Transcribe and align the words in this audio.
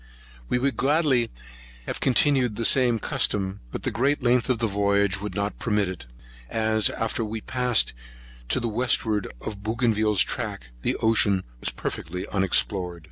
We 0.49 0.57
would 0.57 0.77
gladly 0.77 1.29
have 1.85 1.99
continued 1.99 2.55
the 2.55 2.65
same 2.65 2.97
custom; 2.97 3.59
but 3.71 3.83
the 3.83 3.91
great 3.91 4.23
length 4.23 4.49
of 4.49 4.57
the 4.57 4.65
voyage 4.65 5.21
would 5.21 5.35
not 5.35 5.59
permit 5.59 5.87
it, 5.87 6.05
as, 6.49 6.89
after 6.89 7.23
we 7.23 7.37
had 7.37 7.45
passed 7.45 7.93
to 8.49 8.59
the 8.59 8.67
wastward 8.67 9.27
of 9.41 9.61
Bougainville's 9.61 10.23
track, 10.23 10.71
the 10.81 10.95
ocean 10.95 11.43
was 11.59 11.69
perfectly 11.69 12.27
unexplored. 12.29 12.99